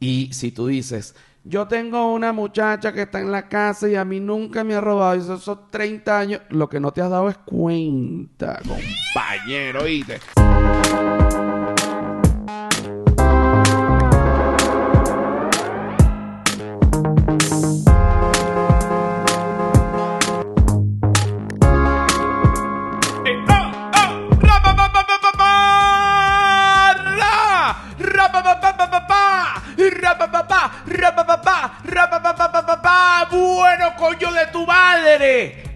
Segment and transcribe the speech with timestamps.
[0.00, 4.04] Y si tú dices, yo tengo una muchacha que está en la casa y a
[4.04, 7.10] mí nunca me ha robado, y esos son 30 años, lo que no te has
[7.10, 10.20] dado es cuenta, compañero, ¿oíste?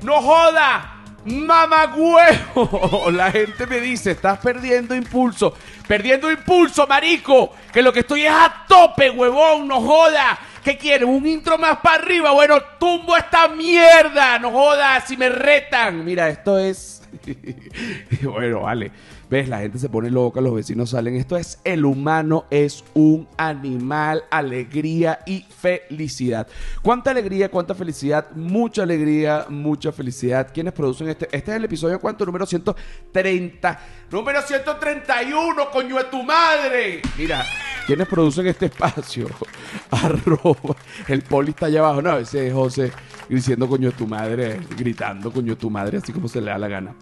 [0.02, 0.92] No joda.
[1.24, 3.10] Mamá huevo.
[3.12, 5.54] La gente me dice, estás perdiendo impulso.
[5.86, 7.52] Perdiendo impulso, marico.
[7.72, 9.68] Que lo que estoy es a tope, huevón.
[9.68, 10.38] No joda.
[10.62, 11.08] ¿Qué quieres?
[11.08, 12.32] ¿Un intro más para arriba?
[12.32, 14.38] Bueno, tumbo esta mierda.
[14.38, 15.00] No joda.
[15.00, 16.04] Si me retan.
[16.04, 17.02] Mira, esto es...
[18.22, 18.90] bueno, vale.
[19.32, 19.48] ¿Ves?
[19.48, 21.16] La gente se pone loca, los vecinos salen.
[21.16, 26.46] Esto es el humano es un animal, alegría y felicidad.
[26.82, 28.30] ¿Cuánta alegría, cuánta felicidad?
[28.32, 30.50] Mucha alegría, mucha felicidad.
[30.52, 31.30] ¿Quiénes producen este?
[31.32, 32.26] Este es el episodio cuánto?
[32.26, 33.80] Número 130.
[34.10, 37.00] Número 131, coño de tu madre.
[37.16, 37.42] Mira,
[37.86, 39.28] ¿quiénes producen este espacio?
[39.90, 40.76] Arroba.
[41.08, 42.02] El poli está allá abajo.
[42.02, 42.92] No, ese es José
[43.30, 46.58] diciendo coño de tu madre, gritando coño de tu madre, así como se le da
[46.58, 46.94] la gana.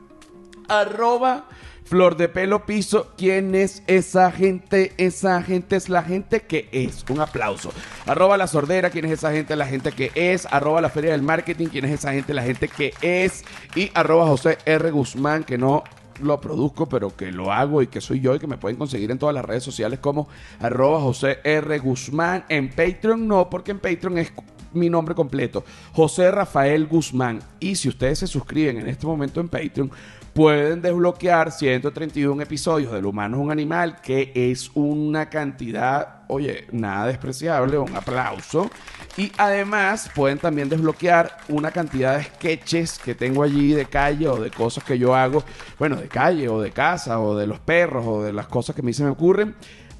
[0.70, 1.46] Arroba
[1.90, 4.92] Flor de pelo piso, ¿quién es esa gente?
[4.96, 7.04] Esa gente es la gente que es.
[7.08, 7.72] Un aplauso.
[8.06, 9.56] Arroba la sordera, ¿quién es esa gente?
[9.56, 10.46] La gente que es.
[10.52, 12.32] Arroba la feria del marketing, ¿quién es esa gente?
[12.32, 13.44] La gente que es.
[13.74, 14.88] Y arroba José R.
[14.92, 15.82] Guzmán, que no
[16.22, 19.10] lo produzco, pero que lo hago y que soy yo y que me pueden conseguir
[19.10, 20.28] en todas las redes sociales como
[20.60, 21.76] arroba José R.
[21.80, 22.44] Guzmán.
[22.48, 24.32] En Patreon no, porque en Patreon es
[24.72, 27.40] mi nombre completo, José Rafael Guzmán.
[27.58, 29.90] Y si ustedes se suscriben en este momento en Patreon,
[30.32, 37.06] pueden desbloquear 131 episodios del humano es un animal, que es una cantidad, oye, nada
[37.06, 38.70] despreciable, un aplauso.
[39.16, 44.40] Y además pueden también desbloquear una cantidad de sketches que tengo allí de calle o
[44.40, 45.42] de cosas que yo hago,
[45.78, 48.82] bueno, de calle o de casa o de los perros o de las cosas que
[48.82, 49.54] a mí se me ocurren.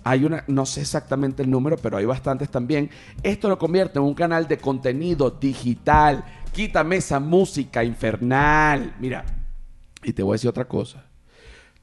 [0.04, 2.90] Hay una, no sé exactamente el número, pero hay bastantes también.
[3.22, 6.24] Esto lo convierte en un canal de contenido digital.
[6.52, 8.96] Quítame esa música infernal.
[8.98, 9.24] Mira,
[10.02, 11.04] y te voy a decir otra cosa.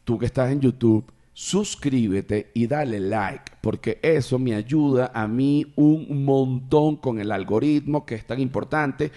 [0.03, 5.71] Tú que estás en YouTube, suscríbete y dale like, porque eso me ayuda a mí
[5.75, 9.11] un montón con el algoritmo que es tan importante.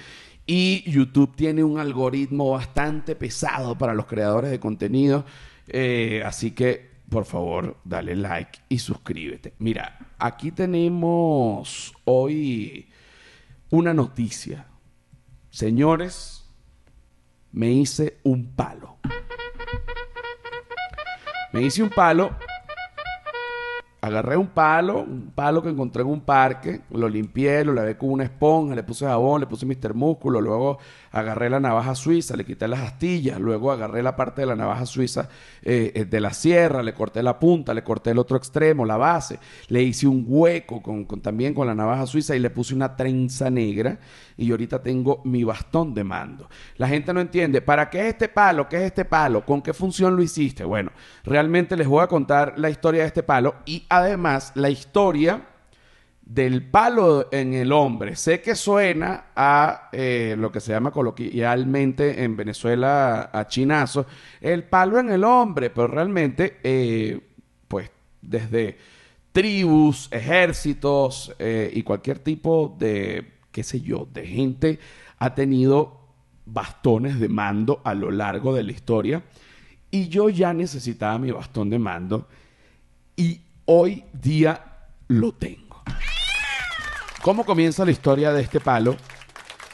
[0.46, 5.24] Y YouTube tiene un algoritmo bastante pesado para los creadores de contenido.
[5.68, 9.54] Eh, así que, por favor, dale like y suscríbete.
[9.58, 12.88] Mira, aquí tenemos hoy
[13.70, 14.68] una noticia.
[15.50, 16.48] Señores,
[17.50, 18.98] me hice un palo.
[21.52, 22.30] Me hice un palo.
[24.02, 28.10] Agarré un palo, un palo que encontré en un parque, lo limpié, lo lavé con
[28.10, 30.78] una esponja, le puse jabón, le puse Mister Músculo, luego
[31.12, 34.86] agarré la navaja suiza, le quité las astillas, luego agarré la parte de la navaja
[34.86, 35.28] suiza
[35.62, 38.96] eh, eh, de la sierra, le corté la punta, le corté el otro extremo, la
[38.96, 39.38] base,
[39.68, 43.50] le hice un hueco con, también con la navaja suiza y le puse una trenza
[43.50, 43.98] negra
[44.36, 46.48] y ahorita tengo mi bastón de mando.
[46.76, 48.68] La gente no entiende, ¿para qué es este palo?
[48.68, 49.44] ¿Qué es este palo?
[49.44, 50.64] ¿Con qué función lo hiciste?
[50.64, 50.92] Bueno,
[51.24, 55.49] realmente les voy a contar la historia de este palo y además la historia
[56.30, 58.14] del palo en el hombre.
[58.14, 64.06] Sé que suena a eh, lo que se llama coloquialmente en Venezuela a chinazo,
[64.40, 67.18] el palo en el hombre, pero realmente, eh,
[67.66, 67.90] pues
[68.22, 68.78] desde
[69.32, 74.78] tribus, ejércitos eh, y cualquier tipo de, qué sé yo, de gente
[75.18, 75.98] ha tenido
[76.46, 79.24] bastones de mando a lo largo de la historia.
[79.90, 82.28] Y yo ya necesitaba mi bastón de mando
[83.16, 85.69] y hoy día lo tengo.
[87.22, 88.96] ¿Cómo comienza la historia de este palo?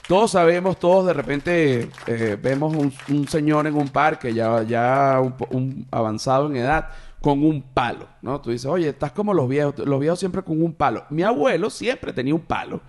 [0.08, 5.20] Todos sabemos, todos de repente eh, vemos un, señor en un parque ya, ya
[5.50, 6.88] un, avanzado en edad
[7.20, 8.40] con un palo, ¿no?
[8.40, 11.04] Tú dices, oye, estás como los viejos, los viejos siempre con un palo.
[11.10, 12.80] Mi abuelo siempre tenía un palo.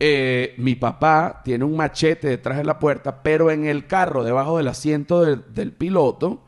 [0.00, 4.56] Eh, mi papá tiene un machete detrás de la puerta, pero en el carro, debajo
[4.56, 6.42] del asiento del piloto,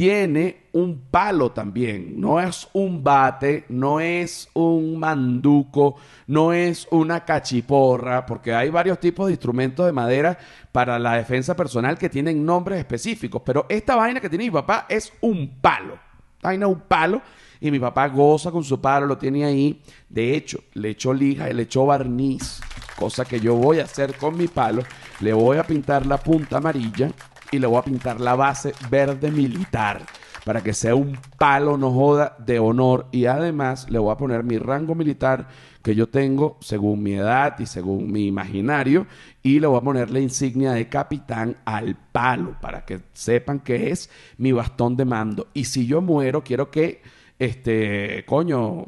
[0.00, 2.18] tiene un palo también.
[2.18, 8.98] No es un bate, no es un manduco, no es una cachiporra, porque hay varios
[8.98, 10.38] tipos de instrumentos de madera
[10.72, 13.42] para la defensa personal que tienen nombres específicos.
[13.44, 15.98] Pero esta vaina que tiene mi papá es un palo.
[16.42, 17.20] Vaina un palo.
[17.60, 19.82] Y mi papá goza con su palo, lo tiene ahí.
[20.08, 22.58] De hecho, le echó lija le echó barniz.
[22.96, 24.82] Cosa que yo voy a hacer con mi palo.
[25.20, 27.12] Le voy a pintar la punta amarilla
[27.50, 30.02] y le voy a pintar la base verde militar
[30.44, 33.06] para que sea un palo, no joda, de honor.
[33.12, 35.48] Y además le voy a poner mi rango militar
[35.82, 39.06] que yo tengo según mi edad y según mi imaginario.
[39.42, 43.90] Y le voy a poner la insignia de capitán al palo para que sepan que
[43.90, 45.48] es mi bastón de mando.
[45.54, 47.02] Y si yo muero, quiero que,
[47.38, 48.86] este, coño,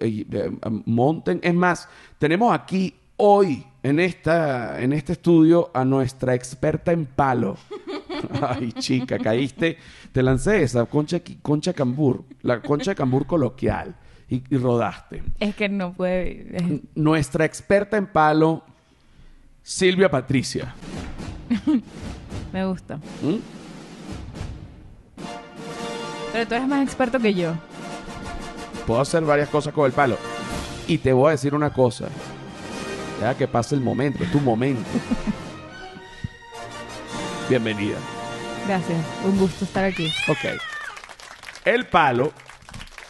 [0.00, 0.50] eh, eh,
[0.86, 1.40] monten.
[1.42, 1.88] Es más,
[2.18, 7.56] tenemos aquí hoy en, esta, en este estudio a nuestra experta en palo.
[8.42, 9.78] Ay, chica, caíste.
[10.12, 13.94] Te lancé esa concha, concha cambur, la concha de cambur coloquial
[14.28, 15.22] y, y rodaste.
[15.38, 16.56] Es que no puede.
[16.56, 18.62] es- Nuestra experta en palo,
[19.62, 20.74] Silvia Patricia.
[22.52, 22.96] Me gusta.
[23.22, 23.36] ¿Mm?
[26.32, 27.54] Pero tú eres más experto que yo.
[28.86, 30.16] Puedo hacer varias cosas con el palo.
[30.86, 32.08] Y te voy a decir una cosa.
[33.20, 34.82] Deja que pase el momento, es tu momento.
[37.48, 37.96] Bienvenida.
[38.66, 38.98] Gracias.
[39.24, 40.10] Un gusto estar aquí.
[40.28, 40.58] Ok.
[41.64, 42.32] El palo,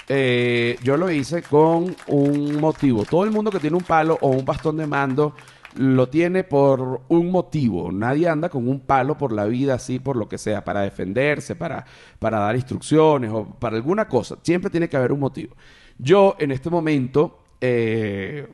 [0.08, 3.04] eh, yo lo hice con un motivo.
[3.04, 5.34] Todo el mundo que tiene un palo o un bastón de mando
[5.76, 7.92] lo tiene por un motivo.
[7.92, 11.54] Nadie anda con un palo por la vida así, por lo que sea, para defenderse,
[11.54, 11.84] para,
[12.18, 14.36] para dar instrucciones o para alguna cosa.
[14.42, 15.54] Siempre tiene que haber un motivo.
[15.96, 18.48] Yo en este momento, eh,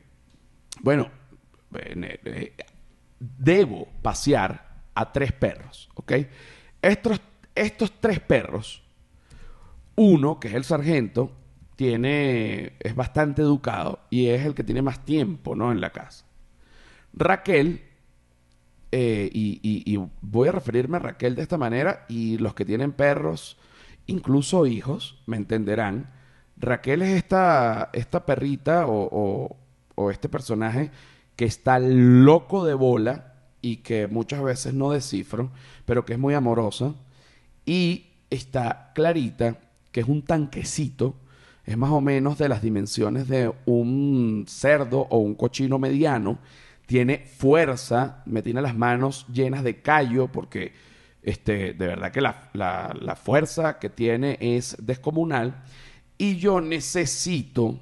[0.81, 1.16] bueno, en-
[3.19, 6.13] debo pasear a tres perros, ¿ok?
[6.81, 7.21] Estos,
[7.55, 8.83] estos tres perros,
[9.95, 11.31] uno, que es el sargento,
[11.75, 15.71] tiene, es bastante educado y es el que tiene más tiempo, ¿no?
[15.71, 16.25] En la casa.
[17.13, 17.83] Raquel,
[18.91, 23.57] eh, y, voy a referirme a Raquel de esta manera, y los que tienen perros,
[24.07, 26.11] incluso hijos, me entenderán.
[26.57, 29.57] Raquel es esta, esta perrita o
[30.11, 30.91] este personaje
[31.37, 35.51] que está loco de bola y que muchas veces no descifro,
[35.85, 36.93] pero que es muy amorosa.
[37.65, 39.57] Y está Clarita,
[39.93, 41.15] que es un tanquecito,
[41.65, 46.39] es más o menos de las dimensiones de un cerdo o un cochino mediano.
[46.85, 50.73] Tiene fuerza, me tiene las manos llenas de callo, porque
[51.21, 55.63] este, de verdad que la, la- la fuerza que tiene es descomunal.
[56.17, 57.79] Y yo necesito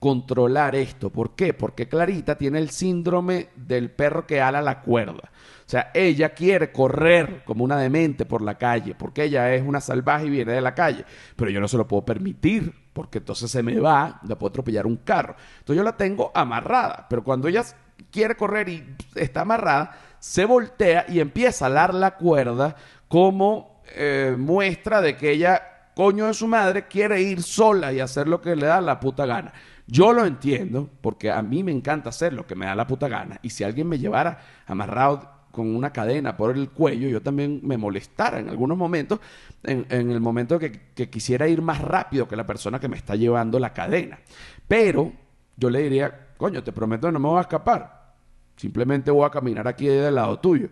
[0.00, 1.10] controlar esto.
[1.10, 1.52] ¿Por qué?
[1.54, 5.30] Porque Clarita tiene el síndrome del perro que ala la cuerda.
[5.66, 9.80] O sea, ella quiere correr como una demente por la calle, porque ella es una
[9.80, 11.04] salvaje y viene de la calle.
[11.36, 14.86] Pero yo no se lo puedo permitir, porque entonces se me va, le puedo atropellar
[14.86, 15.36] un carro.
[15.58, 17.62] Entonces yo la tengo amarrada, pero cuando ella
[18.10, 22.74] quiere correr y está amarrada, se voltea y empieza a alar la cuerda
[23.06, 25.62] como eh, muestra de que ella
[25.94, 29.26] coño de su madre quiere ir sola y hacer lo que le da la puta
[29.26, 29.52] gana.
[29.86, 33.08] Yo lo entiendo porque a mí me encanta hacer lo que me da la puta
[33.08, 33.38] gana.
[33.42, 37.76] Y si alguien me llevara amarrado con una cadena por el cuello, yo también me
[37.76, 39.18] molestara en algunos momentos,
[39.64, 42.96] en, en el momento que, que quisiera ir más rápido que la persona que me
[42.96, 44.20] está llevando la cadena.
[44.68, 45.12] Pero
[45.56, 48.14] yo le diría, coño, te prometo que no me voy a escapar.
[48.56, 50.68] Simplemente voy a caminar aquí del lado tuyo.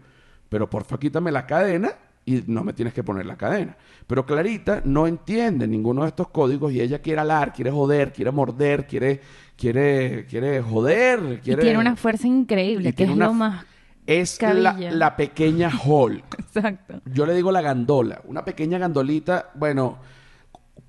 [0.49, 1.91] Pero porfa, quítame la cadena
[2.29, 3.75] y no me tienes que poner la cadena.
[4.07, 8.31] Pero Clarita no entiende ninguno de estos códigos y ella quiere alar, quiere joder, quiere
[8.31, 9.21] morder, quiere,
[9.57, 11.63] quiere, quiere joder, Y quiere...
[11.63, 13.65] tiene una fuerza increíble, que es una lo más.
[14.07, 16.39] Es la, la pequeña Hulk.
[16.39, 17.01] Exacto.
[17.07, 18.21] Yo le digo la gandola.
[18.25, 19.99] Una pequeña gandolita, bueno,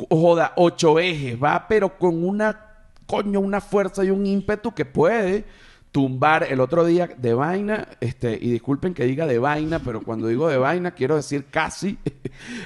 [0.10, 5.46] joda, ocho ejes, va, pero con una, coño, una fuerza y un ímpetu que puede
[5.92, 10.28] tumbar el otro día de vaina, este, y disculpen que diga de vaina, pero cuando
[10.28, 11.98] digo de vaina quiero decir casi,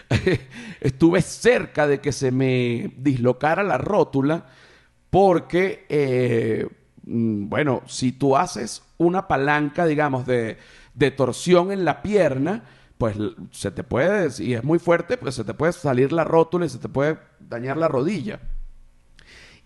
[0.81, 4.45] estuve cerca de que se me dislocara la rótula,
[5.09, 6.67] porque, eh,
[7.03, 10.57] mm, bueno, si tú haces una palanca, digamos, de,
[11.15, 12.63] torsión en la pierna,
[12.97, 13.15] pues
[13.51, 16.69] se te puede, y es muy fuerte, pues se te puede salir la rótula y
[16.69, 18.39] se te puede dañar la rodilla.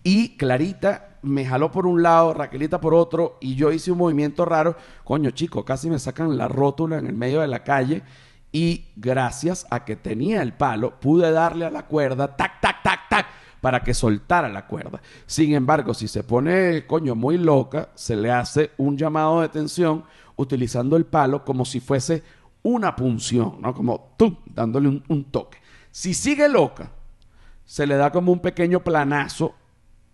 [0.02, 4.44] Y Clarita me jaló por un lado, Raquelita por otro, y yo hice un movimiento
[4.44, 4.76] raro.
[5.04, 8.02] Coño, chico, casi me sacan la rótula en el medio de la calle.
[8.50, 13.08] Y gracias a que tenía el palo, pude darle a la cuerda, tac, tac, tac,
[13.10, 13.26] tac,
[13.60, 15.02] para que soltara la cuerda.
[15.26, 20.04] Sin embargo, si se pone, coño, muy loca, se le hace un llamado de atención
[20.36, 22.22] utilizando el palo como si fuese
[22.62, 23.74] una punción, ¿no?
[23.74, 24.36] Como ¡tum!
[24.46, 25.58] dándole un toque.
[25.90, 26.92] Si sigue loca,
[27.68, 29.54] se le da como un pequeño planazo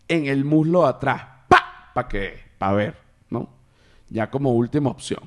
[0.09, 1.23] en el muslo atrás.
[1.49, 1.91] ¡Pa!
[1.95, 2.35] ¿Para qué?
[2.59, 2.97] Para ver,
[3.31, 3.49] ¿no?
[4.11, 5.21] Ya como última opción.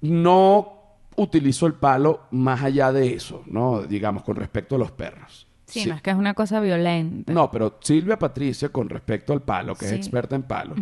[0.00, 0.72] No
[1.16, 3.82] utilizo el palo más allá de eso, ¿no?
[3.82, 5.46] Digamos, con respecto a los perros.
[5.66, 5.88] Sí, Sí.
[5.88, 7.32] no es que es una cosa violenta.
[7.32, 9.94] No, pero Silvia Patricia, con respecto al palo, que Sí.
[9.94, 10.74] es experta en palo,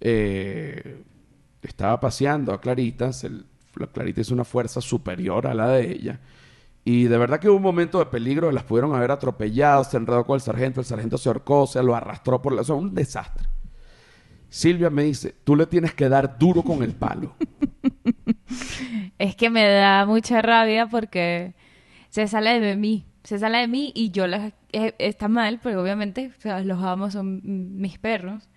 [0.00, 1.02] eh,
[1.62, 3.30] estaba paseando a Clarita, se-
[3.76, 6.20] la Clarita hizo una fuerza superior a la de ella,
[6.84, 10.24] Y de verdad que hubo un momento de peligro, las pudieron haber atropellado, se enredó
[10.26, 12.60] con el sargento, el sargento se ahorcó, se lo arrastró por la...
[12.60, 13.48] O sea, un desastre.
[14.50, 17.34] Silvia me dice, tú le tienes que dar duro con el palo.
[19.18, 21.54] Es que me da mucha rabia porque
[22.10, 23.06] se sale de mí.
[23.22, 24.52] Se sale de mí y yo las...
[24.72, 28.48] eh, está mal, porque obviamente o sea, los amo, son mis perros.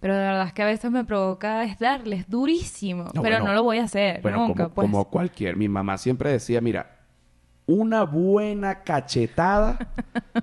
[0.00, 3.04] Pero de verdad es que a veces me provoca es darles durísimo.
[3.14, 4.84] No, pero bueno, no lo voy a hacer Bueno, nunca, como, pues.
[4.86, 5.56] como cualquier.
[5.56, 6.97] Mi mamá siempre decía, mira,
[7.68, 9.78] una buena cachetada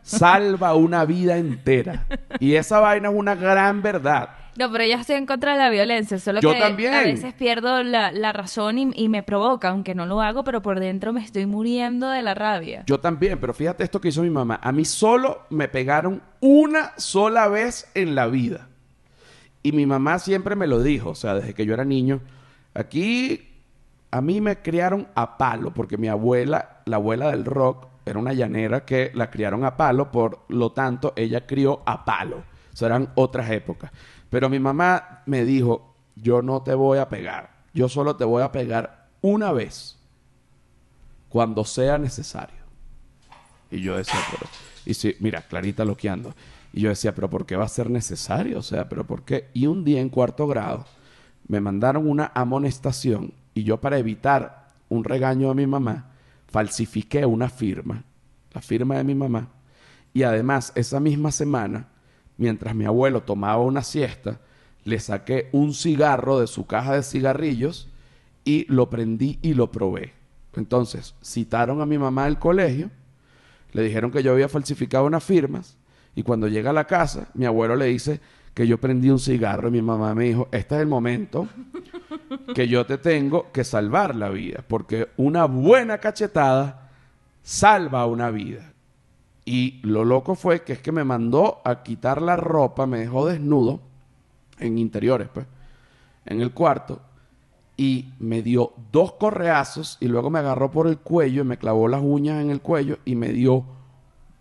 [0.03, 2.05] salva una vida entera.
[2.39, 4.29] Y esa vaina es una gran verdad.
[4.57, 6.17] No, pero yo estoy en contra de la violencia.
[6.19, 6.93] Solo Yo que también.
[6.93, 10.61] a veces pierdo la, la razón y, y me provoca, aunque no lo hago, pero
[10.61, 12.83] por dentro me estoy muriendo de la rabia.
[12.85, 14.59] Yo también, pero fíjate esto que hizo mi mamá.
[14.61, 18.69] A mí solo me pegaron una sola vez en la vida.
[19.63, 22.21] Y mi mamá siempre me lo dijo, o sea, desde que yo era niño.
[22.75, 23.49] Aquí
[24.11, 28.33] a mí me criaron a palo, porque mi abuela, la abuela del rock, era una
[28.33, 32.43] llanera que la criaron a palo, por lo tanto, ella crió a palo.
[32.71, 33.91] O sea, eran otras épocas.
[34.29, 38.43] Pero mi mamá me dijo, yo no te voy a pegar, yo solo te voy
[38.43, 39.97] a pegar una vez,
[41.29, 42.63] cuando sea necesario.
[43.71, 44.49] Y yo decía, pero...
[44.85, 46.33] Y sí, mira, Clarita loqueando.
[46.71, 48.59] Y yo decía, pero ¿por qué va a ser necesario?
[48.59, 49.49] O sea, pero ¿por qué?
[49.53, 50.85] Y un día en cuarto grado
[51.47, 56.11] me mandaron una amonestación y yo para evitar un regaño de mi mamá
[56.55, 58.05] falsifiqué una firma,
[58.53, 59.49] la firma de mi mamá.
[60.13, 61.89] Y además, esa misma semana,
[62.37, 64.39] mientras mi abuelo tomaba una siesta,
[64.85, 67.89] le saqué un cigarro de su caja de cigarrillos
[68.45, 70.13] y lo prendí y lo probé.
[70.55, 72.89] Entonces, citaron a mi mamá al colegio,
[73.73, 75.75] le dijeron que yo había falsificado unas firmas
[76.15, 78.21] y cuando llega a la casa, mi abuelo le dice
[78.55, 81.47] que yo prendí un cigarro y mi mamá me dijo, este es el momento
[82.55, 86.89] que yo te tengo que salvar la vida, porque una buena cachetada
[87.43, 88.71] salva una vida.
[89.43, 93.27] Y lo loco fue que es que me mandó a quitar la ropa, me dejó
[93.27, 93.81] desnudo
[94.57, 95.45] en interiores, pues,
[96.25, 97.01] en el cuarto,
[97.77, 101.89] y me dio dos correazos y luego me agarró por el cuello y me clavó
[101.89, 103.65] las uñas en el cuello y me dio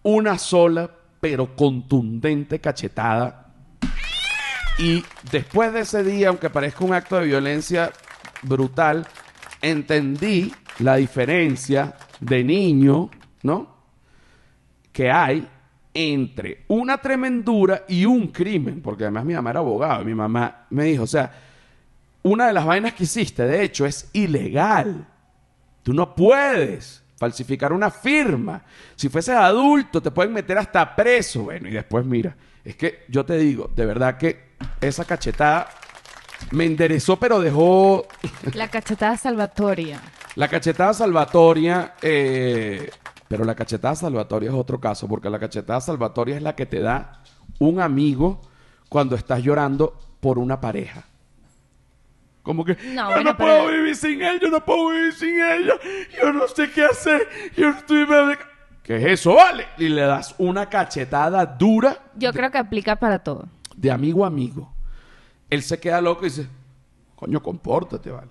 [0.05, 0.89] una sola
[1.21, 3.44] pero contundente cachetada.
[4.79, 7.93] Y después de ese día, aunque parezca un acto de violencia
[8.43, 9.07] brutal,
[9.63, 13.11] entendí la diferencia de niño,
[13.43, 13.75] ¿no?
[14.93, 15.49] Que hay
[15.95, 20.67] entre una tremendura y un crimen, porque además mi mamá era abogado y mi mamá
[20.71, 21.33] me dijo, o sea,
[22.25, 25.07] una de las vainas que hiciste, de hecho, es ilegal.
[25.85, 28.63] Tú no puedes falsificar una firma.
[28.97, 31.45] Si fueses adulto, te pueden meter hasta preso.
[31.45, 35.69] Bueno, y después mira, es que yo te digo, de verdad que esa cachetada
[36.51, 38.07] me enderezó, pero dejó
[38.55, 40.01] La cachetada salvatoria.
[40.37, 41.95] la cachetada salvatoria.
[42.03, 42.91] eh,
[43.29, 46.81] pero la cachetada salvatoria es otro caso, porque la cachetada salvatoria es la que te
[46.81, 47.23] da
[47.59, 48.41] un amigo
[48.89, 51.05] cuando estás llorando por una pareja.
[52.43, 55.13] Como que No, yo bueno, no puedo pero- vivir sin ella, yo no puedo vivir
[55.15, 55.75] sin ella,
[56.23, 58.07] yo no sé qué hacer, yo estoy...
[58.85, 59.35] ¿Qué es eso?
[59.35, 59.65] Vale.
[59.79, 63.49] Y le das una cachetada dura Yo creo que aplica para todo.
[63.75, 64.73] de amigo a amigo.
[65.51, 66.47] Él se queda loco y dice,
[67.17, 68.31] coño, compórtate, vale.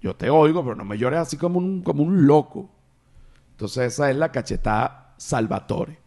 [0.00, 2.68] Yo te oigo, pero no me llores así como un, como un loco.
[3.52, 5.98] Entonces esa es la cachetada salvatore.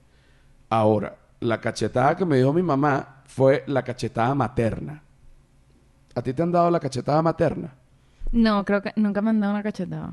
[0.70, 5.02] Ahora, la cachetada que me dio mi mamá fue la cachetada materna.
[6.14, 7.74] ¿A ti te han dado la cachetada materna?
[8.32, 10.12] No, creo que nunca me han dado una cachetada.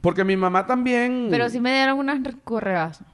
[0.00, 1.28] Porque mi mamá también...
[1.30, 3.06] Pero sí me dieron unas correazos.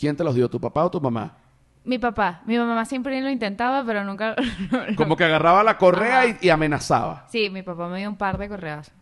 [0.00, 1.36] ¿Quién te los dio, tu papá o tu mamá?
[1.84, 2.40] Mi papá.
[2.46, 4.34] Mi mamá siempre lo intentaba, pero nunca...
[4.96, 7.26] Como que agarraba la correa y, y amenazaba.
[7.28, 8.94] Sí, mi papá me dio un par de correazos.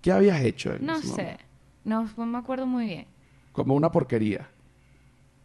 [0.00, 0.72] ¿Qué habías hecho?
[0.72, 1.38] en No ese sé.
[1.82, 3.06] No, no me acuerdo muy bien.
[3.50, 4.46] Como una porquería.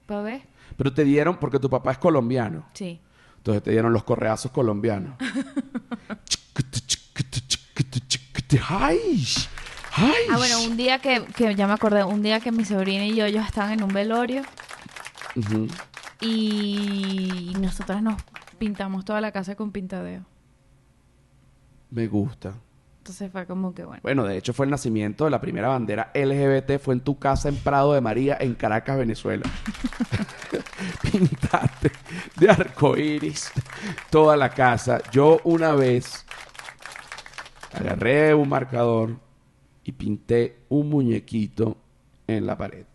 [0.06, 0.44] ¿Puedo ver?
[0.78, 2.66] Pero te dieron porque tu papá es colombiano.
[2.74, 3.02] Sí.
[3.38, 5.16] Entonces te dieron los correazos colombianos.
[8.70, 9.26] ¡Ay!
[9.96, 10.14] ¡Ay!
[10.32, 13.16] Ah, bueno, un día que, que ya me acordé, un día que mi sobrina y
[13.16, 14.44] yo, yo estaban en un velorio
[16.20, 18.22] Y nosotras nos
[18.58, 20.26] pintamos toda la casa con pintadeo.
[21.90, 22.54] Me gusta.
[23.00, 24.02] Entonces fue como que bueno.
[24.04, 26.80] Bueno, de hecho fue el nacimiento de la primera bandera LGBT.
[26.80, 29.44] Fue en tu casa en Prado de María, en Caracas, Venezuela.
[31.02, 31.92] Pintaste
[32.38, 33.52] de arcoíris
[34.12, 35.02] toda la casa.
[35.12, 36.26] Yo una vez
[37.74, 39.18] agarré un marcador
[39.84, 41.78] y pinté un muñequito
[42.28, 42.86] en la pared.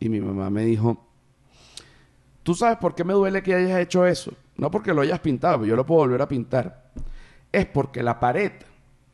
[0.00, 1.07] Y mi mamá me dijo,
[2.48, 4.32] ¿tú sabes por qué me duele que hayas hecho eso?
[4.56, 6.92] No porque lo hayas pintado, yo lo puedo volver a pintar.
[7.52, 8.52] Es porque la pared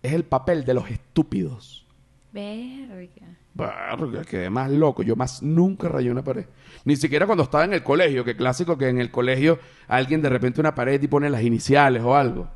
[0.01, 1.85] es el papel de los estúpidos.
[2.31, 3.37] Verga.
[3.53, 5.03] Verga, quedé más loco.
[5.03, 6.47] Yo más nunca rayé una pared.
[6.85, 10.29] Ni siquiera cuando estaba en el colegio, que clásico que en el colegio alguien de
[10.29, 12.49] repente una pared y pone las iniciales o algo.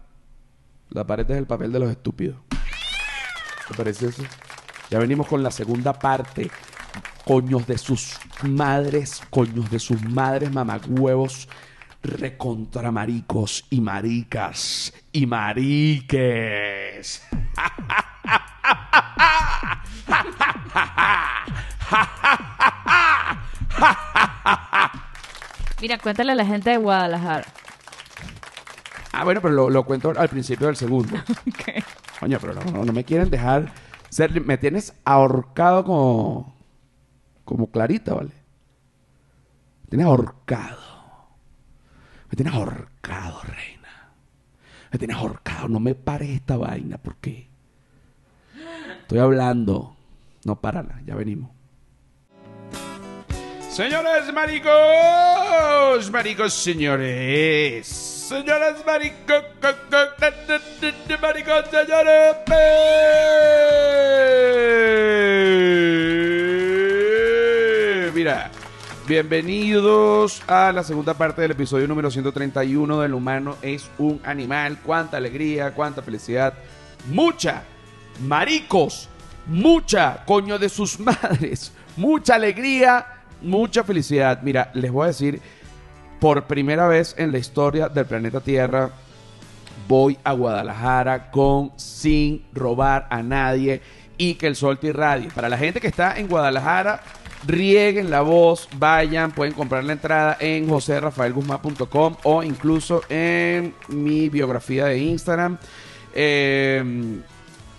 [0.90, 2.36] La pared es el papel de los estúpidos.
[3.66, 4.22] ¿Te parece eso?
[4.90, 6.48] Ya venimos con la segunda parte.
[7.28, 11.46] Coños de sus madres, coños de sus madres, mamagüevos,
[12.02, 17.22] recontramaricos y maricas y mariques.
[25.82, 27.44] Mira, cuéntale a la gente de Guadalajara.
[29.12, 31.14] Ah, bueno, pero lo, lo cuento al principio del segundo.
[31.46, 31.84] Ok.
[32.20, 33.70] Coño, pero no, no, no me quieren dejar
[34.08, 34.40] ser...
[34.40, 36.57] Me tienes ahorcado como...
[37.48, 38.28] Como clarita, ¿vale?
[39.84, 40.78] Me tienes ahorcado.
[42.30, 44.10] Me tienes ahorcado, reina.
[44.92, 45.66] Me tienes ahorcado.
[45.68, 47.48] No me pares esta vaina, ¿por qué?
[49.00, 49.96] Estoy hablando.
[50.44, 51.00] No, párala.
[51.06, 51.50] Ya venimos.
[53.70, 59.42] Señores maricos, maricos señores, señores maricos,
[61.22, 62.36] maricos señores.
[67.18, 68.50] pe- Mira,
[69.08, 74.78] bienvenidos a la segunda parte del episodio número 131 del humano es un animal.
[74.84, 76.52] Cuánta alegría, cuánta felicidad,
[77.10, 77.62] mucha
[78.20, 79.08] maricos,
[79.46, 83.06] mucha coño de sus madres, mucha alegría,
[83.40, 84.40] mucha felicidad.
[84.42, 85.40] Mira, les voy a decir,
[86.20, 88.90] por primera vez en la historia del planeta Tierra,
[89.88, 93.80] voy a Guadalajara con sin robar a nadie
[94.18, 95.30] y que el sol te irradie.
[95.34, 97.00] Para la gente que está en Guadalajara,
[97.46, 104.86] rieguen la voz, vayan, pueden comprar la entrada en joserrafaelguzmán.com o incluso en mi biografía
[104.86, 105.58] de Instagram.
[106.14, 107.20] Eh,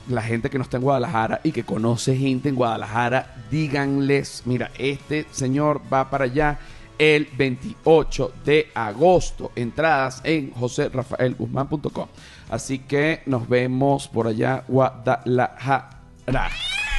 [0.10, 4.72] la gente que no está en Guadalajara y que conoce gente en Guadalajara, díganles, mira,
[4.78, 6.60] este señor va para allá
[6.98, 9.52] el 28 de agosto.
[9.56, 12.08] Entradas en joserrafaelguzmán.com.
[12.50, 15.90] Así que nos vemos por allá, Guadalajara.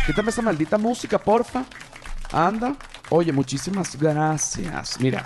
[0.06, 1.64] Quítame esa maldita música, porfa.
[2.32, 2.76] Anda.
[3.10, 5.00] Oye, muchísimas gracias.
[5.00, 5.24] Mira,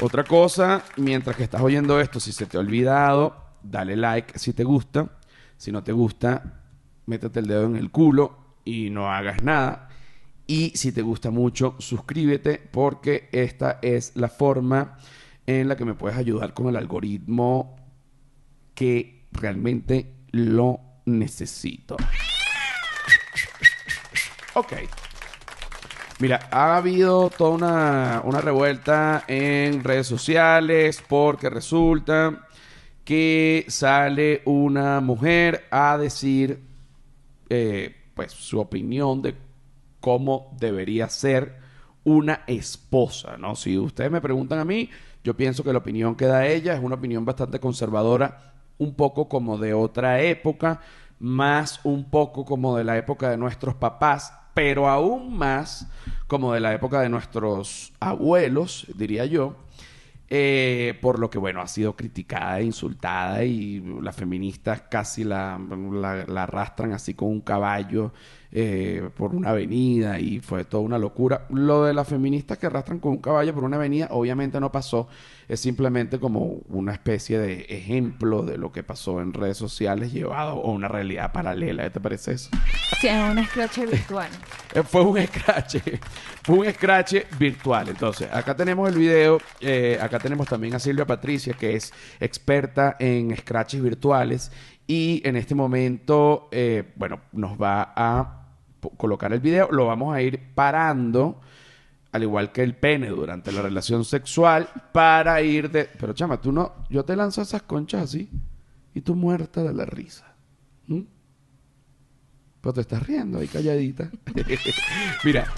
[0.00, 4.52] otra cosa, mientras que estás oyendo esto, si se te ha olvidado, dale like si
[4.52, 5.08] te gusta.
[5.56, 6.62] Si no te gusta,
[7.06, 9.88] métete el dedo en el culo y no hagas nada.
[10.46, 14.98] Y si te gusta mucho, suscríbete porque esta es la forma
[15.46, 17.76] en la que me puedes ayudar con el algoritmo
[18.74, 21.96] que realmente lo necesito.
[24.54, 24.74] Ok.
[26.20, 32.48] Mira, ha habido toda una, una revuelta en redes sociales porque resulta
[33.04, 36.60] que sale una mujer a decir
[37.48, 39.36] eh, pues su opinión de
[40.00, 41.56] cómo debería ser
[42.02, 43.54] una esposa, ¿no?
[43.54, 44.90] Si ustedes me preguntan a mí,
[45.22, 49.28] yo pienso que la opinión que da ella es una opinión bastante conservadora, un poco
[49.28, 50.80] como de otra época,
[51.20, 55.86] más un poco como de la época de nuestros papás, pero aún más
[56.26, 59.54] como de la época de nuestros abuelos, diría yo.
[60.28, 65.60] Eh, por lo que, bueno, ha sido criticada e insultada y las feministas casi la,
[65.92, 68.12] la- la arrastran así con un caballo
[68.50, 71.46] eh, por una avenida y fue toda una locura.
[71.50, 75.08] Lo de las feministas que arrastran con un caballo por una avenida obviamente no pasó,
[75.48, 80.52] es simplemente como una especie de ejemplo de lo que pasó en redes sociales llevado
[80.64, 81.84] a una realidad paralela.
[81.84, 82.50] ¿Qué te parece eso?
[83.00, 84.28] Sí, es un scratch virtual.
[84.74, 85.76] Eh, Fue un scratch,
[86.42, 87.88] fue un scratch virtual.
[87.88, 92.94] Entonces, acá tenemos el video, eh, acá tenemos también a Silvia Patricia, que es experta
[92.98, 94.52] en scratches virtuales,
[94.90, 98.46] y en este momento, eh, bueno, nos va a
[98.96, 101.42] colocar el video, lo vamos a ir parando,
[102.10, 105.84] al igual que el pene durante la relación sexual, para ir de...
[105.84, 108.30] Pero chama, tú no, yo te lanzo esas conchas así,
[108.94, 110.34] y tú muerta de la risa.
[110.86, 111.02] ¿Mm?
[112.62, 114.10] Pero te estás riendo ahí calladita.
[115.22, 115.52] Mira,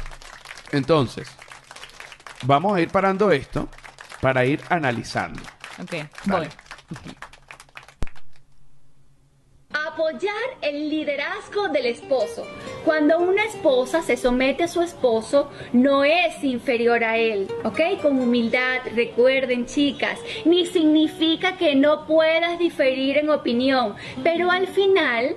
[0.73, 1.29] entonces,
[2.43, 3.69] vamos a ir parando esto
[4.21, 5.40] para ir analizando.
[5.79, 5.93] Ok,
[6.27, 6.49] Dale.
[6.49, 7.14] voy.
[10.00, 12.46] Apoyar el liderazgo del esposo.
[12.86, 18.00] Cuando una esposa se somete a su esposo, no es inferior a él, ¿ok?
[18.00, 25.36] Con humildad, recuerden chicas, ni significa que no puedas diferir en opinión, pero al final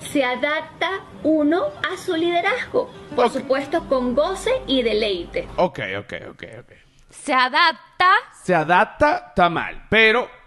[0.00, 5.46] se adapta uno a su liderazgo, por supuesto con goce y deleite.
[5.54, 6.72] Ok, ok, ok, ok.
[7.10, 8.10] Se adapta.
[8.42, 10.39] Se adapta, está mal, pero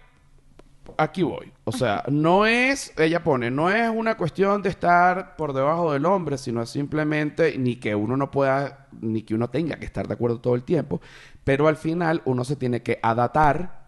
[0.96, 1.52] aquí voy.
[1.64, 6.06] O sea, no es, ella pone, no es una cuestión de estar por debajo del
[6.06, 10.06] hombre, sino es simplemente ni que uno no pueda, ni que uno tenga que estar
[10.06, 11.00] de acuerdo todo el tiempo,
[11.42, 13.84] pero al final uno se tiene que adaptar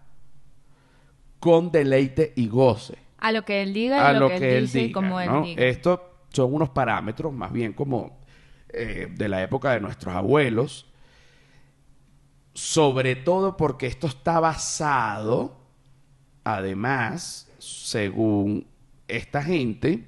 [1.38, 4.80] con deleite y goce A lo que él diga y a lo, que, él dice
[4.80, 5.42] y como diga.
[5.56, 8.18] Estos son unos parámetros más bien como
[8.70, 10.86] eh, de la época de nuestros abuelos,
[12.52, 15.65] sobre todo porque esto está basado,
[16.46, 18.66] además, según
[19.08, 20.04] esta gente,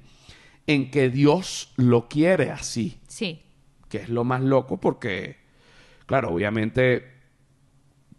[0.67, 3.41] en que Dios lo quiere así, Sí.
[3.89, 5.35] que es lo más loco porque,
[6.05, 7.03] claro, obviamente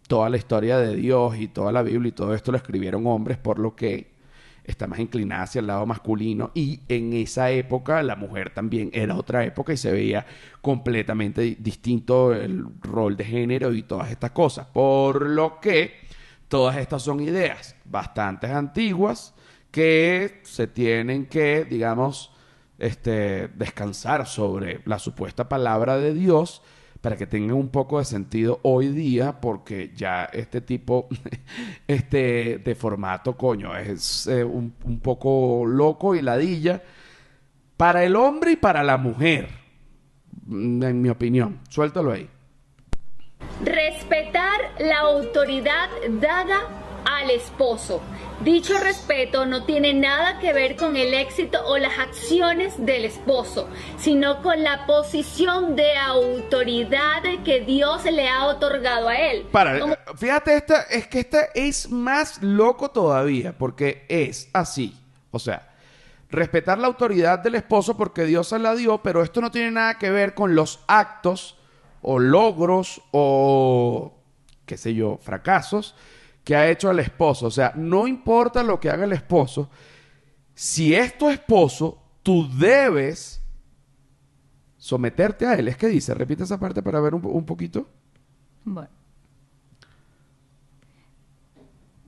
[0.07, 3.37] toda la historia de Dios y toda la Biblia y todo esto lo escribieron hombres,
[3.37, 4.11] por lo que
[4.63, 9.15] está más inclinada hacia el lado masculino y en esa época la mujer también era
[9.15, 10.25] otra época y se veía
[10.61, 14.67] completamente di- distinto el rol de género y todas estas cosas.
[14.67, 15.93] Por lo que
[16.51, 19.33] todas estas son ideas bastante antiguas
[19.71, 22.33] que se tienen que, digamos,
[22.77, 26.61] este, descansar sobre la supuesta palabra de Dios
[26.99, 31.07] para que tenga un poco de sentido hoy día, porque ya este tipo
[31.87, 36.83] este, de formato, coño, es eh, un, un poco loco y ladilla
[37.77, 39.47] para el hombre y para la mujer,
[40.49, 41.61] en mi opinión.
[41.69, 42.29] Suéltalo ahí.
[43.63, 46.59] Respetar la autoridad dada
[47.05, 48.01] al esposo.
[48.43, 53.69] Dicho respeto no tiene nada que ver con el éxito o las acciones del esposo,
[53.99, 59.45] sino con la posición de autoridad que Dios le ha otorgado a él.
[59.51, 64.97] Para, Como- fíjate, esta, es que esta es más loco todavía, porque es así.
[65.29, 65.69] O sea,
[66.31, 69.99] respetar la autoridad del esposo porque Dios se la dio, pero esto no tiene nada
[69.99, 71.57] que ver con los actos
[72.01, 74.13] o logros o,
[74.65, 75.95] qué sé yo, fracasos
[76.43, 77.47] que ha hecho el esposo.
[77.47, 79.69] O sea, no importa lo que haga el esposo,
[80.53, 83.41] si es tu esposo, tú debes
[84.77, 85.67] someterte a él.
[85.67, 87.87] Es que dice, repite esa parte para ver un, un poquito.
[88.63, 88.89] Bueno.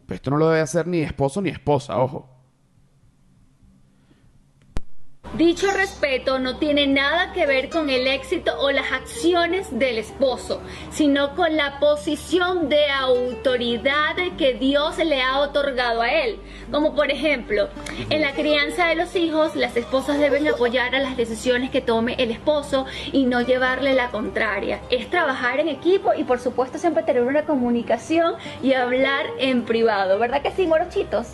[0.06, 2.33] Pero esto no lo debe hacer ni esposo ni esposa, ojo.
[5.38, 10.62] Dicho respeto no tiene nada que ver con el éxito o las acciones del esposo,
[10.91, 16.39] sino con la posición de autoridad que Dios le ha otorgado a él.
[16.69, 17.69] Como por ejemplo,
[18.12, 22.13] en la crianza de los hijos, las esposas deben apoyar a las decisiones que tome
[22.19, 24.82] el esposo y no llevarle la contraria.
[24.91, 30.19] Es trabajar en equipo y por supuesto siempre tener una comunicación y hablar en privado.
[30.19, 31.30] ¿Verdad que sí, morochitos?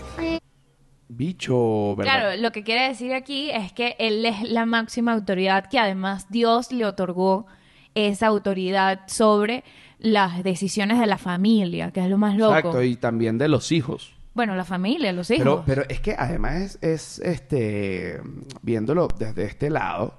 [1.20, 2.14] Bicho, ¿verdad?
[2.14, 6.28] Claro, lo que quiere decir aquí es que él es la máxima autoridad, que además
[6.30, 7.46] Dios le otorgó
[7.94, 9.66] esa autoridad sobre
[9.98, 12.56] las decisiones de la familia, que es lo más loco.
[12.56, 14.16] Exacto, y también de los hijos.
[14.34, 15.44] Bueno, la familia, los hijos.
[15.44, 18.22] Pero, pero es que además es, es, este,
[18.62, 20.14] viéndolo desde este lado,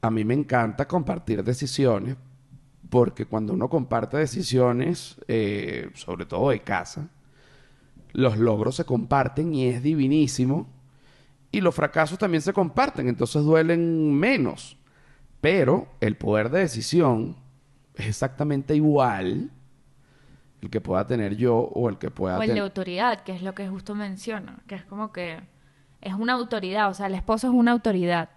[0.00, 2.16] a mí me encanta compartir decisiones,
[2.88, 7.10] porque cuando uno comparte decisiones, eh, sobre todo de casa,
[8.12, 10.68] los logros se comparten y es divinísimo,
[11.50, 14.78] y los fracasos también se comparten, entonces duelen menos.
[15.40, 17.36] Pero el poder de decisión
[17.94, 19.50] es exactamente igual
[20.62, 22.62] el que pueda tener yo o el que pueda o el de tener...
[22.62, 25.40] autoridad, que es lo que justo menciona, que es como que
[26.00, 28.30] es una autoridad, o sea, el esposo es una autoridad.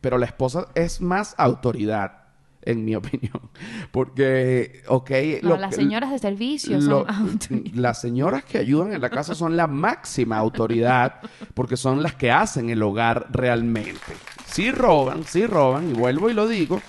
[0.00, 2.23] Pero la esposa es más autoridad,
[2.66, 3.50] en mi opinión.
[3.90, 5.10] Porque, ok...
[5.42, 7.38] No, lo las señoras de servicio lo- son
[7.74, 11.20] las señoras que ayudan en la casa son la máxima autoridad
[11.54, 13.98] porque son las que hacen el hogar realmente.
[14.46, 16.80] Sí roban, sí roban, y vuelvo y lo digo.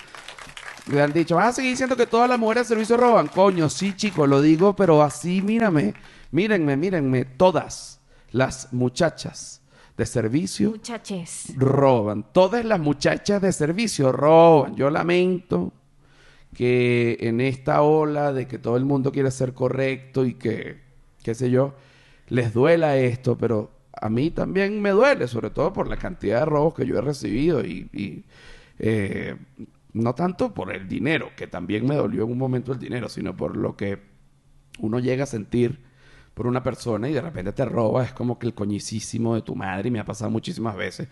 [0.88, 3.28] Me han dicho, vas a seguir diciendo que todas las mujeres de servicio roban.
[3.28, 5.96] Coño, sí, chico, lo digo, pero así, mírame,
[6.32, 8.00] mírenme, mírenme, todas
[8.32, 9.62] las muchachas
[9.98, 11.54] de servicio Muchaches.
[11.56, 12.26] roban.
[12.34, 14.76] Todas las muchachas de servicio roban.
[14.76, 15.72] Yo lamento
[16.54, 20.82] que en esta ola de que todo el mundo quiere ser correcto y que,
[21.24, 21.76] qué sé yo,
[22.28, 26.46] les duela esto, pero a mí también me duele, sobre todo por la cantidad de
[26.46, 28.24] robos que yo he recibido y, y,
[28.80, 29.36] eh,
[29.94, 33.36] no tanto por el dinero, que también me dolió en un momento el dinero, sino
[33.36, 34.00] por lo que
[34.80, 35.80] uno llega a sentir
[36.36, 39.56] por una persona y de repente te roba, es como que el coñicísimo de tu
[39.56, 41.08] madre, y me ha pasado muchísimas veces.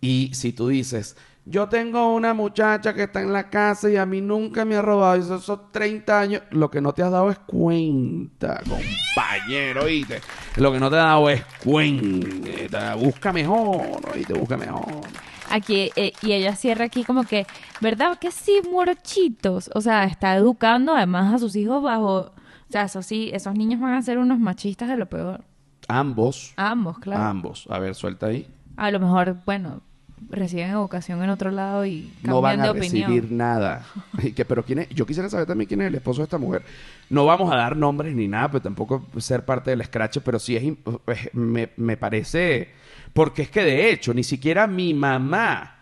[0.00, 4.06] Y si tú dices, yo tengo una muchacha que está en la casa y a
[4.06, 7.12] mí nunca me ha robado, y esos son 30 años, lo que no te has
[7.12, 10.22] dado es cuenta, compañero, ¿oíste?
[10.56, 14.32] Lo que no te has dado es cuenta, busca mejor, ¿oíste?
[14.32, 15.02] Busca mejor.
[15.50, 17.46] Aquí, eh, y ella cierra aquí como que,
[17.82, 19.70] ¿verdad que sí, morochitos?
[19.74, 22.32] O sea, está educando además a sus hijos bajo...
[22.72, 25.44] O sea, eso sí, esos niños van a ser unos machistas de lo peor.
[25.88, 26.54] Ambos.
[26.56, 27.22] Ambos, claro.
[27.22, 27.66] Ambos.
[27.68, 28.46] A ver, suelta ahí.
[28.78, 29.82] A lo mejor, bueno,
[30.30, 33.10] reciben educación en otro lado y cambian no van de a opinión.
[33.10, 33.84] recibir nada.
[34.22, 36.38] Y que, pero quién es, yo quisiera saber también quién es el esposo de esta
[36.38, 36.62] mujer.
[37.10, 40.56] No vamos a dar nombres ni nada, pero tampoco ser parte del scratch, pero sí
[40.56, 40.62] es,
[41.08, 42.70] es- me, me parece,
[43.12, 45.74] porque es que de hecho, ni siquiera mi mamá,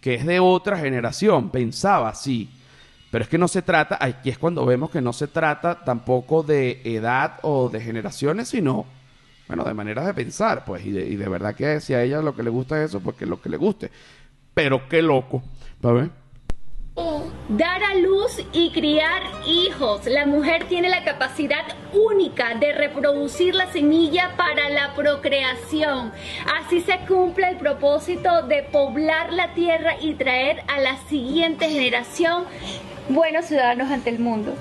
[0.00, 2.48] que es de otra generación, pensaba así.
[3.14, 6.42] Pero es que no se trata, aquí es cuando vemos que no se trata tampoco
[6.42, 8.86] de edad o de generaciones, sino,
[9.46, 12.42] bueno, de maneras de pensar, pues, y de, verdad que si a ella lo que
[12.42, 13.92] le gusta es eso, pues que lo que le guste.
[14.52, 15.44] Pero qué loco.
[15.86, 16.10] ¿Va a ver?
[17.50, 20.06] Dar a luz y criar hijos.
[20.06, 26.10] La mujer tiene la capacidad única de reproducir la semilla para la procreación.
[26.60, 32.46] Así se cumple el propósito de poblar la tierra y traer a la siguiente generación
[33.08, 34.54] buenos ciudadanos ante el mundo.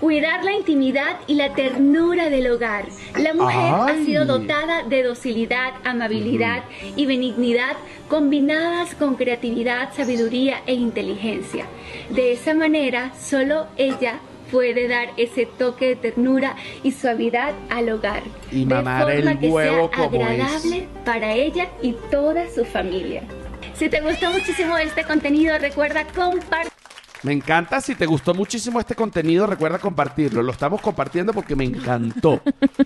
[0.00, 2.86] Cuidar la intimidad y la ternura del hogar.
[3.18, 4.02] La mujer Ay.
[4.02, 6.64] ha sido dotada de docilidad, amabilidad
[6.96, 7.76] y benignidad
[8.08, 11.66] combinadas con creatividad, sabiduría e inteligencia.
[12.08, 18.22] De esa manera, solo ella puede dar ese toque de ternura y suavidad al hogar.
[18.50, 20.40] Y de mamar el forma que huevo sea como es.
[20.40, 23.22] agradable para ella y toda su familia.
[23.74, 26.79] Si te gustó muchísimo este contenido, recuerda compartir.
[27.22, 27.80] Me encanta.
[27.80, 30.42] Si te gustó muchísimo este contenido, recuerda compartirlo.
[30.42, 32.40] Lo estamos compartiendo porque me encantó.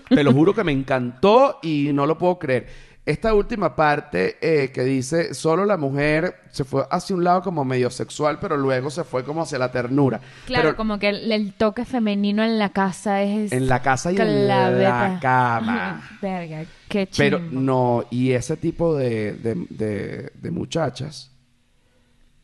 [0.09, 2.95] te lo juro que me encantó y no lo puedo creer.
[3.05, 7.63] Esta última parte eh, que dice, solo la mujer se fue hacia un lado como
[7.63, 10.19] medio sexual, pero luego se fue como hacia la ternura.
[10.47, 13.51] Claro, Pero como que el, el toque femenino en la casa es...
[13.51, 16.01] en la casa y en la cama.
[16.21, 17.61] Verga, qué Pero chimbo.
[17.61, 21.29] no, y ese tipo de, de- de- de muchachas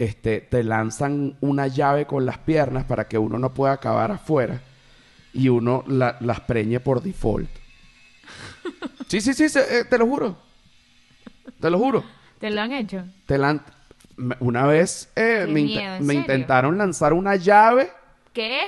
[0.04, 4.60] este, te lanzan una llave con las piernas para que uno no pueda acabar afuera
[5.34, 7.50] y uno la- las preñe por default.
[9.08, 10.36] Sí, sí, sí, se- eh, te lo juro.
[11.60, 12.04] Te lo juro.
[12.40, 13.04] ¿Te lo han hecho?
[13.28, 13.62] Te lan-
[14.18, 17.92] me- una vez eh, me, intentaron lanzar una llave
[18.34, 18.60] ¿Qué?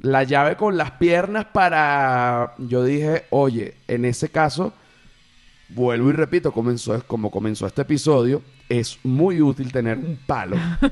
[0.00, 4.72] la llave con las piernas para yo dije oye en ese caso
[5.70, 10.56] vuelvo y repito comenzó como comenzó este episodio es muy útil tener un palo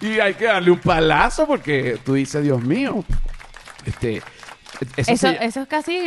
[0.00, 3.04] y hay que darle un palazo porque tú dices Dios mío
[3.84, 4.22] este
[4.96, 5.98] eso, Eso, se- eso es casi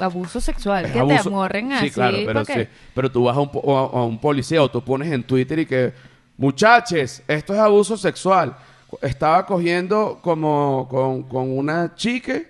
[0.00, 1.22] abuso sexual, es que abuso.
[1.22, 1.86] te amorren así.
[1.88, 2.68] Sí, claro, pero, porque- sí.
[2.94, 5.92] pero tú vas a un, a, un policía o tú pones en Twitter y que,
[6.36, 8.56] muchachos, esto es abuso sexual.
[9.02, 12.40] Estaba cogiendo como con, con una chica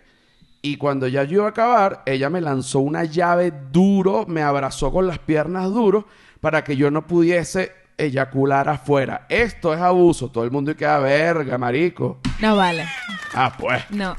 [0.63, 4.93] y cuando ya yo iba a acabar, ella me lanzó una llave duro, me abrazó
[4.93, 6.07] con las piernas duro
[6.41, 9.27] para que yo no pudiese eyacular afuera.
[9.29, 10.31] Esto es abuso.
[10.31, 12.21] Todo el mundo queda verga, marico.
[12.41, 12.87] No vale.
[13.35, 13.85] Ah, pues.
[13.91, 14.17] No.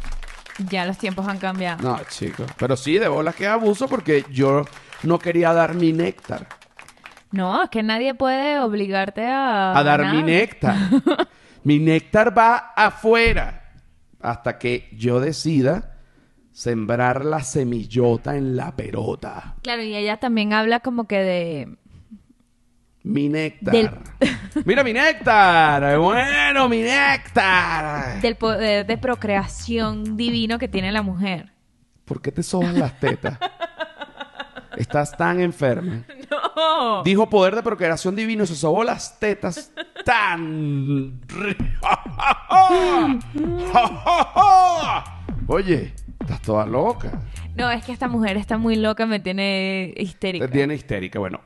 [0.69, 1.83] Ya los tiempos han cambiado.
[1.83, 2.49] No, chicos.
[2.57, 4.65] Pero sí, de bolas que es abuso porque yo
[5.03, 6.47] no quería dar mi néctar.
[7.31, 9.77] No, es que nadie puede obligarte a...
[9.77, 10.13] A dar nada.
[10.13, 10.75] mi néctar.
[11.63, 13.73] mi néctar va afuera.
[14.19, 15.96] Hasta que yo decida
[16.57, 19.57] sembrar la semillota en la pelota.
[19.61, 21.77] Claro, y ella también habla como que de...
[23.03, 23.71] Mi néctar.
[23.71, 23.91] Del-
[24.65, 25.99] Mira mi néctar.
[25.99, 28.19] Bueno, mi néctar.
[28.21, 31.53] del poder de procreación divino que tiene la mujer.
[32.05, 33.37] ¿Por qué te soban las tetas?
[34.77, 36.05] Estás tan enferma.
[36.55, 37.03] No.
[37.03, 39.71] Dijo poder de procreación divino y se sobó las tetas
[40.03, 41.21] tan...
[45.47, 47.21] Oye, estás toda loca.
[47.55, 50.45] No, es que esta mujer está muy loca, me tiene histérica.
[50.47, 51.19] Te tiene histérica.
[51.19, 51.41] Bueno,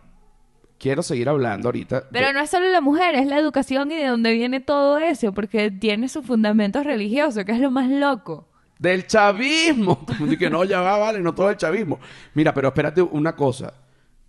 [0.77, 2.01] quiero seguir hablando ahorita.
[2.01, 4.97] de- Pero no es solo la mujer, es la educación y de dónde viene todo
[4.97, 8.47] eso, porque tiene sus fundamentos religiosos, que es lo más loco.
[8.79, 10.05] Del chavismo.
[10.39, 11.99] Que no, ya va, vale, no todo el chavismo.
[12.33, 13.73] Mira, pero espérate una cosa.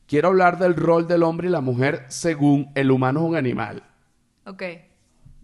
[0.06, 3.82] Quiero hablar del rol del hombre y la mujer según el humano es un animal.
[4.44, 4.62] Ok.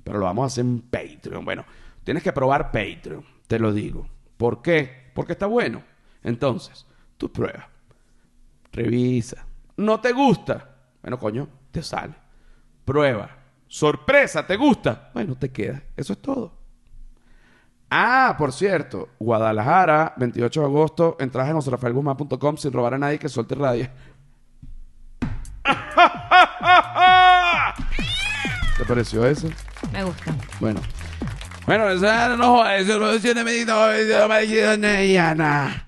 [0.05, 1.43] Pero lo vamos a hacer en Patreon.
[1.45, 1.65] Bueno,
[2.05, 4.07] tienes que probar Patreon, te lo digo.
[4.39, 5.11] ¿Por qué?
[5.15, 5.83] Porque está bueno.
[6.23, 6.87] Entonces,
[7.19, 7.67] tú pruebas.
[8.73, 9.45] Revisa.
[9.77, 10.77] ¿No te gusta?
[11.03, 12.15] Bueno, coño, te sale.
[12.85, 13.37] Prueba.
[13.67, 15.11] Sorpresa, ¿te gusta?
[15.13, 15.83] Bueno, te queda.
[15.95, 16.53] Eso es todo.
[17.91, 23.29] Ah, por cierto, Guadalajara, 28 de agosto, entradas en joserafaelguzmán.com sin robar a nadie que
[23.29, 23.89] suelte radio.
[28.79, 29.49] ¿Te pareció eso?
[29.93, 30.35] Me gusta.
[30.61, 30.81] Bueno.
[31.69, 35.88] Bueno, eso no eso no es una medida, eso no es una medida,